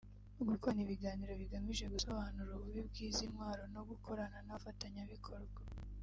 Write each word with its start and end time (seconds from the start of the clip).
gukorana 0.49 0.81
ibiganiro 0.85 1.33
bigamije 1.41 1.85
gusobanura 1.93 2.49
ububi 2.53 2.81
bw’izi 2.87 3.25
ntwaro 3.31 3.63
no 3.75 3.81
gukorana 3.89 4.37
n’abafatanyabikorwa 4.45 5.59